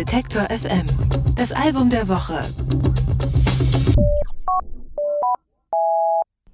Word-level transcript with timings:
Detektor 0.00 0.44
FM. 0.44 0.86
Das 1.36 1.52
Album 1.52 1.90
der 1.90 2.08
Woche. 2.08 2.40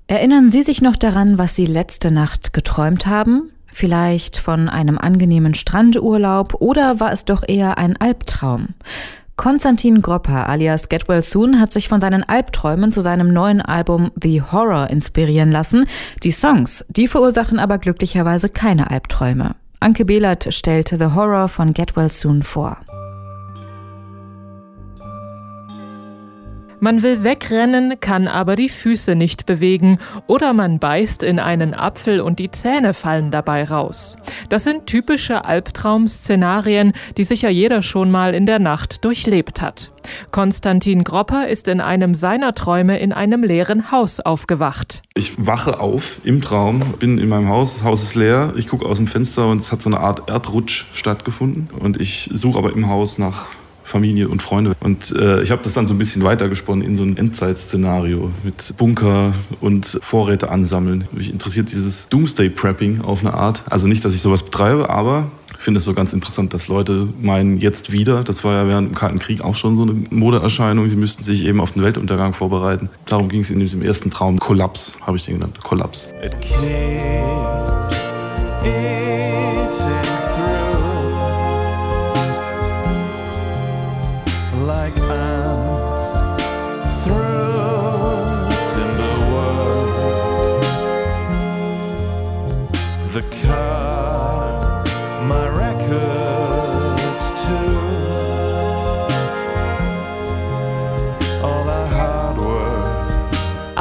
Erinnern 0.09 0.51
Sie 0.51 0.65
sich 0.65 0.83
noch 0.83 0.97
daran, 0.97 1.39
was 1.39 1.55
Sie 1.55 1.67
letzte 1.67 2.11
Nacht 2.11 2.53
geträumt 2.53 3.07
haben? 3.07 3.53
Vielleicht 3.69 4.37
von 4.37 4.69
einem 4.69 4.99
angenehmen 4.99 5.55
Strandurlaub 5.55 6.55
oder 6.61 6.99
war 6.99 7.13
es 7.13 7.25
doch 7.25 7.45
eher 7.47 7.79
ein 7.79 7.97
Albtraum? 7.97 8.71
Konstantin 9.37 10.03
Gropper 10.03 10.49
alias 10.49 10.89
Get 10.89 11.07
Well 11.07 11.23
Soon 11.23 11.61
hat 11.61 11.71
sich 11.73 11.87
von 11.87 12.01
seinen 12.01 12.25
Albträumen 12.25 12.91
zu 12.91 13.01
seinem 13.01 13.33
neuen 13.33 13.61
Album 13.63 14.11
The 14.21 14.43
Horror 14.43 14.91
inspirieren 14.91 15.53
lassen. 15.53 15.87
Die 16.25 16.33
Songs, 16.33 16.85
die 16.89 17.07
verursachen 17.07 17.61
aber 17.61 17.79
glücklicherweise 17.79 18.49
keine 18.49 18.91
Albträume. 18.91 19.55
Anke 19.79 20.05
Behlert 20.05 20.53
stellte 20.53 20.99
The 20.99 21.15
Horror 21.15 21.47
von 21.47 21.75
Get 21.75 21.95
Well 21.95 22.11
Soon 22.11 22.43
vor. 22.43 22.79
Man 26.79 27.03
will 27.03 27.25
wegrennen, 27.25 28.01
kann 28.01 28.29
aber 28.29 28.55
die 28.55 28.69
Füße 28.69 29.15
nicht 29.15 29.47
bewegen 29.47 29.99
oder 30.27 30.53
man 30.53 30.79
beißt 30.79 31.23
in 31.23 31.39
einen 31.39 31.73
Apfel 31.73 32.21
und 32.21 32.39
die 32.39 32.51
Zähne 32.51 32.93
fallen 32.93 33.31
dabei 33.31 33.65
raus. 33.65 34.19
Das 34.51 34.65
sind 34.65 34.87
typische 34.87 35.47
Albtraum-Szenarien, 35.47 36.93
die 37.17 37.25
sicher 37.25 37.49
jeder 37.49 37.81
schon 37.81 38.11
mal 38.11 38.35
in 38.35 38.45
der 38.45 38.59
Nacht 38.59 39.05
durchlebt 39.05 39.63
hat. 39.63 39.91
Konstantin 40.31 41.03
Gropper 41.03 41.49
ist 41.49 41.67
in 41.67 41.81
einem 41.81 42.15
seiner 42.15 42.53
Träume 42.53 42.99
in 42.99 43.13
einem 43.13 43.43
leeren 43.43 43.91
Haus 43.91 44.21
aufgewacht. 44.21 45.03
Ich 45.15 45.33
wache 45.45 45.81
auf 45.81 46.19
im 46.25 46.43
Traum, 46.43 46.81
bin 46.99 47.17
in 47.19 47.29
meinem 47.29 47.49
Haus, 47.49 47.75
das 47.75 47.85
Haus 47.85 48.03
ist 48.03 48.15
leer, 48.15 48.53
ich 48.57 48.69
gucke 48.69 48.85
aus 48.85 48.99
dem 48.99 49.07
Fenster 49.07 49.49
und 49.49 49.61
es 49.61 49.73
hat 49.73 49.81
so 49.81 49.89
eine 49.89 50.01
Art 50.01 50.29
Erdrutsch 50.29 50.87
stattgefunden 50.93 51.71
und 51.71 51.99
ich 52.01 52.31
suche 52.33 52.59
aber 52.59 52.73
im 52.73 52.89
Haus 52.89 53.19
nach 53.19 53.47
Familie 53.87 54.29
und 54.29 54.43
Freunde. 54.43 54.75
Und 54.81 55.13
äh, 55.13 55.43
ich 55.43 55.51
habe 55.51 55.63
das 55.63 55.75
dann 55.75 55.87
so 55.87 55.95
ein 55.95 55.99
bisschen 55.99 56.25
weitergesponnen 56.25 56.85
in 56.85 56.97
so 56.97 57.05
ein 57.05 57.17
Endzeitszenario 57.17 58.31
mit 58.43 58.75
Bunker 58.77 59.33
und 59.61 59.99
Vorräte 60.03 60.51
ansammeln. 60.51 61.05
Mich 61.13 61.31
interessiert 61.31 61.71
dieses 61.71 62.09
Doomsday-Prepping 62.09 63.03
auf 63.03 63.21
eine 63.21 63.35
Art. 63.35 63.63
Also 63.71 63.87
nicht, 63.87 64.05
dass 64.05 64.15
ich 64.15 64.21
sowas 64.21 64.43
betreibe, 64.43 64.91
aber 64.91 65.31
ich 65.53 65.65
finde 65.65 65.79
es 65.79 65.85
so 65.85 65.95
ganz 65.95 66.13
interessant, 66.13 66.53
dass 66.53 66.69
Leute 66.69 67.09
meinen, 67.21 67.59
jetzt 67.59 67.93
wieder, 67.93 68.25
das 68.25 68.45
war 68.45 68.55
ja 68.55 68.69
während 68.69 68.91
dem 68.91 68.95
Kalten 68.95 69.19
Krieg 69.19 69.41
auch 69.41 69.55
schon 69.55 69.77
so 69.77 69.83
eine 69.83 69.93
Modeerscheinung, 70.11 70.89
sie 70.89 70.97
müssten 70.97 71.25
sich 71.25 71.45
eben 71.45 71.61
auf 71.61 71.73
den 71.73 71.83
Weltuntergang 71.83 72.35
vorbereiten. 72.35 72.91
Darum 73.07 73.29
ging 73.29 73.41
es 73.41 73.51
in 73.51 73.61
dem 73.61 73.83
ersten 73.83 74.11
Traum. 74.11 74.39
Kollaps, 74.39 74.99
habe 75.01 75.17
ich 75.17 75.25
den 75.25 75.35
genannt. 75.35 75.59
Kollaps. 75.63 76.09
It 78.65 78.96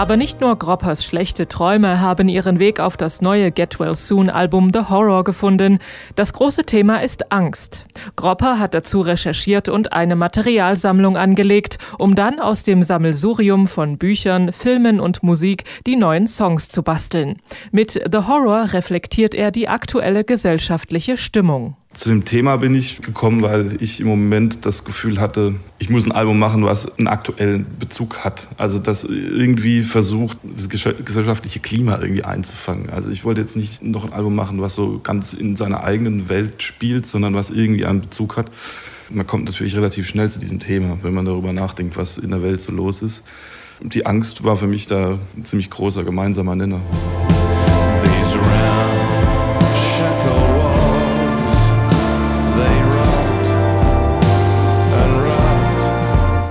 Aber 0.06 0.18
nicht 0.18 0.40
nur 0.40 0.56
Groppers 0.56 1.04
schlechte 1.04 1.48
Träume 1.48 2.00
haben 2.00 2.30
ihren 2.30 2.60
Weg 2.60 2.80
auf 2.80 2.96
das 2.96 3.24
neue 3.24 3.52
Get 3.52 3.80
Well 3.80 3.96
Soon 3.96 4.30
Album 4.30 4.70
The 4.72 4.82
Horror 4.88 5.24
gefunden. 5.24 5.80
Das 6.16 6.32
große 6.32 6.64
Thema 6.64 7.02
ist 7.02 7.32
Angst. 7.32 7.88
Gropper 8.16 8.60
hat 8.60 8.76
dazu 8.76 9.02
recherchiert 9.02 9.68
und 9.68 9.94
eine 9.94 10.16
Materialsammlung 10.16 11.18
angelegt, 11.18 11.80
um 11.98 12.14
dann 12.14 12.40
aus 12.40 12.64
dem 12.64 12.84
Sammelsurium 12.84 13.68
von 13.68 13.98
Büchern, 13.98 14.54
Filmen 14.54 15.00
und 15.00 15.24
Musik 15.24 15.64
die 15.88 15.96
neuen 15.96 16.28
Songs 16.28 16.70
zu 16.70 16.84
basteln. 16.84 17.42
Mit 17.72 17.94
The 17.94 18.28
Horror 18.28 18.74
reflektiert 18.74 19.34
er 19.34 19.50
die 19.50 19.68
aktuelle 19.68 20.24
gesellschaftliche 20.24 21.18
Stimmung. 21.18 21.78
Zu 21.96 22.10
dem 22.10 22.26
Thema 22.26 22.58
bin 22.58 22.76
ich 22.76 23.00
gekommen, 23.02 23.42
weil 23.42 23.78
ich 23.82 24.02
im 24.02 24.08
Moment 24.08 24.66
das 24.66 24.84
Gefühl 24.84 25.22
hatte, 25.22 25.56
ich 25.80 25.90
muss 25.90 26.06
ein 26.06 26.12
Album 26.12 26.38
machen, 26.38 26.66
was 26.66 26.98
einen 26.98 27.08
aktuellen 27.08 27.66
Bezug 27.80 28.26
hat. 28.26 28.50
Also 28.58 28.80
das 28.80 29.06
irgendwie 29.06 29.82
versucht, 29.82 30.38
das 30.44 30.68
gesellschaftliche 30.68 31.62
Klima 31.62 31.98
irgendwie 32.02 32.26
einzufangen. 32.26 32.90
Also 32.90 33.12
ich 33.12 33.24
wollte 33.24 33.40
jetzt 33.40 33.56
nicht 33.56 33.82
noch 33.82 34.04
ein 34.04 34.12
Album 34.12 34.36
machen, 34.36 34.62
was 34.62 34.76
so 34.76 35.00
ganz 35.02 35.34
in 35.34 35.56
seiner 35.56 35.86
eigenen 35.86 36.28
Welt 36.28 36.62
spielt, 36.64 37.06
sondern 37.06 37.34
was 37.34 37.50
irgendwie 37.50 37.86
einen 37.86 38.02
Bezug 38.02 38.36
hat. 38.36 38.52
Man 39.10 39.26
kommt 39.26 39.46
natürlich 39.46 39.78
relativ 39.78 40.06
schnell 40.06 40.30
zu 40.30 40.38
diesem 40.38 40.60
Thema, 40.60 40.98
wenn 41.02 41.14
man 41.14 41.24
darüber 41.24 41.54
nachdenkt, 41.54 41.96
was 41.96 42.18
in 42.18 42.32
der 42.32 42.44
Welt 42.44 42.60
so 42.60 42.74
los 42.74 43.02
ist. 43.02 43.24
Die 43.82 44.06
Angst 44.06 44.44
war 44.44 44.58
für 44.58 44.68
mich 44.68 44.88
da 44.88 45.18
ein 45.38 45.46
ziemlich 45.46 45.70
großer 45.70 46.04
gemeinsamer 46.04 46.58
Nenner. 46.58 46.82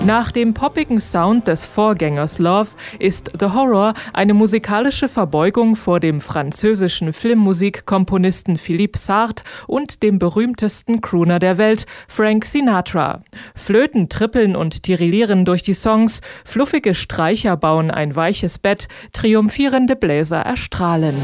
Nach 0.05 0.31
dem 0.31 0.53
poppigen 0.53 1.01
Sound 1.01 1.49
des 1.49 1.65
Vorgängers 1.65 2.39
Love 2.39 2.69
ist 2.99 3.31
The 3.41 3.47
Horror 3.47 3.95
eine 4.13 4.35
musikalische 4.35 5.09
Verbeugung 5.09 5.77
vor 5.77 5.99
dem 5.99 6.21
französischen 6.21 7.15
Filmmusikkomponisten 7.15 8.59
Philippe 8.59 8.99
Sartre 8.99 9.45
und 9.67 10.03
dem 10.03 10.19
berühmtesten 10.19 11.01
Crooner 11.01 11.39
der 11.39 11.57
Welt, 11.57 11.87
Frank 12.07 12.45
Sinatra. 12.45 13.23
Flöten 13.55 14.11
trippeln 14.11 14.57
und 14.57 14.83
tirillieren 14.83 15.47
durch 15.47 15.63
die 15.63 15.73
Songs, 15.73 16.21
fluffige 16.45 16.95
Streicher 16.95 17.57
bauen 17.57 17.91
ein 17.91 18.15
weiches 18.15 18.59
Bett, 18.59 18.89
triumphierende 19.13 19.97
Bläser 19.97 20.41
erstrahlen. 20.41 21.17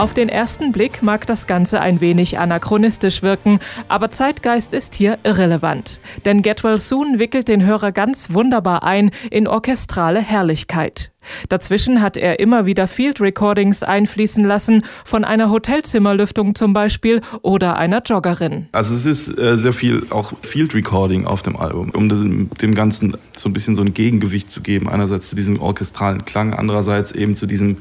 Auf 0.00 0.14
den 0.14 0.30
ersten 0.30 0.72
Blick 0.72 1.02
mag 1.02 1.26
das 1.26 1.46
Ganze 1.46 1.82
ein 1.82 2.00
wenig 2.00 2.38
anachronistisch 2.38 3.20
wirken, 3.20 3.58
aber 3.86 4.10
Zeitgeist 4.10 4.72
ist 4.72 4.94
hier 4.94 5.18
irrelevant. 5.24 6.00
Denn 6.24 6.40
Get 6.40 6.64
Well 6.64 6.80
Soon 6.80 7.18
wickelt 7.18 7.48
den 7.48 7.66
Hörer 7.66 7.92
ganz 7.92 8.32
wunderbar 8.32 8.82
ein 8.82 9.10
in 9.30 9.46
orchestrale 9.46 10.20
Herrlichkeit. 10.20 11.12
Dazwischen 11.50 12.00
hat 12.00 12.16
er 12.16 12.40
immer 12.40 12.64
wieder 12.64 12.88
Field 12.88 13.20
Recordings 13.20 13.82
einfließen 13.82 14.42
lassen, 14.42 14.84
von 15.04 15.22
einer 15.22 15.50
Hotelzimmerlüftung 15.50 16.54
zum 16.54 16.72
Beispiel 16.72 17.20
oder 17.42 17.76
einer 17.76 18.00
Joggerin. 18.00 18.68
Also 18.72 18.94
es 18.94 19.04
ist 19.04 19.38
äh, 19.38 19.58
sehr 19.58 19.74
viel 19.74 20.06
auch 20.08 20.32
Field 20.40 20.74
Recording 20.74 21.26
auf 21.26 21.42
dem 21.42 21.58
Album, 21.58 21.90
um 21.90 22.08
dem, 22.08 22.48
dem 22.48 22.74
Ganzen 22.74 23.18
so 23.36 23.50
ein 23.50 23.52
bisschen 23.52 23.76
so 23.76 23.82
ein 23.82 23.92
Gegengewicht 23.92 24.50
zu 24.50 24.62
geben. 24.62 24.88
Einerseits 24.88 25.28
zu 25.28 25.36
diesem 25.36 25.60
orchestralen 25.60 26.24
Klang, 26.24 26.54
andererseits 26.54 27.12
eben 27.12 27.36
zu 27.36 27.44
diesem 27.44 27.76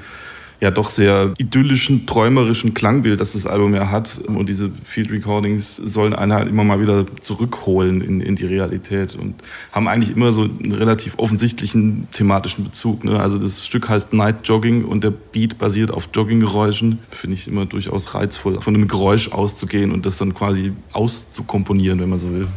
ja 0.59 0.72
doch 0.72 0.90
sehr 0.90 1.34
idyllischen, 1.38 2.06
träumerischen 2.06 2.74
Klangbild, 2.74 3.22
das 3.22 3.34
das 3.34 3.46
Album 3.46 3.74
ja 3.74 3.90
hat. 3.90 4.20
Und 4.28 4.50
diese 4.50 4.72
Field 4.84 5.12
Recordings 5.12 5.78
sollen 5.78 6.14
einen 6.14 6.34
halt 6.34 6.47
immer 6.47 6.64
mal 6.64 6.81
wieder 6.81 7.06
zurückholen 7.22 8.02
in, 8.02 8.22
in 8.22 8.36
die 8.36 8.46
Realität 8.46 9.16
und 9.16 9.36
haben 9.72 9.88
eigentlich 9.88 10.16
immer 10.16 10.34
so 10.34 10.44
einen 10.44 10.74
relativ 10.74 11.18
offensichtlichen 11.18 12.08
thematischen 12.12 12.64
Bezug. 12.66 13.03
Ne? 13.03 13.20
Also 13.20 13.38
das 13.38 13.66
Stück 13.66 13.88
heißt 13.88 14.14
Night 14.14 14.47
Jogging 14.47 14.84
und 14.84 15.03
der 15.03 15.12
Beat 15.12 15.58
basiert 15.58 15.92
auf 15.92 16.09
Jogginggeräuschen. 16.14 17.00
Finde 17.09 17.36
ich 17.36 17.47
immer 17.47 17.66
durchaus 17.66 18.14
reizvoll, 18.14 18.62
von 18.62 18.76
einem 18.76 18.88
Geräusch 18.88 19.31
auszugehen 19.31 19.91
und 19.91 20.06
das 20.06 20.18
dann 20.18 20.34
quasi 20.34 20.74
auszukomponieren, 20.91 22.00
wenn 22.00 22.09
man 22.09 22.20
so 22.20 22.32
will. 22.34 22.47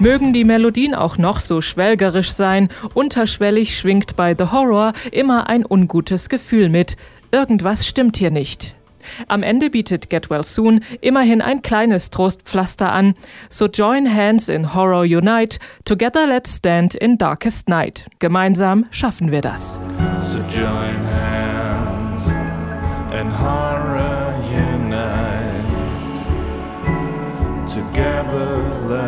Mögen 0.00 0.32
die 0.32 0.44
Melodien 0.44 0.94
auch 0.94 1.18
noch 1.18 1.40
so 1.40 1.60
schwelgerisch 1.60 2.30
sein, 2.30 2.68
unterschwellig 2.94 3.76
schwingt 3.76 4.14
bei 4.14 4.36
The 4.38 4.52
Horror 4.52 4.92
immer 5.10 5.48
ein 5.48 5.64
ungutes 5.68 6.28
Gefühl 6.28 6.68
mit. 6.68 6.96
Irgendwas 7.32 7.84
stimmt 7.84 8.16
hier 8.16 8.30
nicht. 8.30 8.76
Am 9.26 9.42
Ende 9.42 9.70
bietet 9.70 10.08
Get 10.08 10.30
Well 10.30 10.44
Soon 10.44 10.84
immerhin 11.00 11.42
ein 11.42 11.62
kleines 11.62 12.10
Trostpflaster 12.10 12.92
an. 12.92 13.14
So 13.48 13.66
join 13.66 14.14
hands 14.14 14.48
in 14.48 14.72
Horror 14.72 15.02
Unite, 15.02 15.58
together 15.84 16.28
let's 16.28 16.58
stand 16.58 16.94
in 16.94 17.18
Darkest 17.18 17.68
Night. 17.68 18.06
Gemeinsam 18.20 18.86
schaffen 18.90 19.32
wir 19.32 19.40
das. 19.40 19.80
So 20.14 20.38
join 20.38 20.96
hands 21.10 22.24
in 23.20 23.36
Horror 23.40 24.34
Unite, 24.52 25.64
together 27.66 28.60
let's 28.88 29.07